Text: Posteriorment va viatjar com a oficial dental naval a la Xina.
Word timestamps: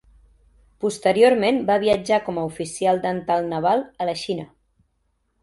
Posteriorment 0.85 1.59
va 1.67 1.75
viatjar 1.83 2.19
com 2.31 2.39
a 2.39 2.47
oficial 2.53 3.03
dental 3.05 3.47
naval 3.53 3.85
a 3.85 4.09
la 4.11 4.19
Xina. 4.25 4.49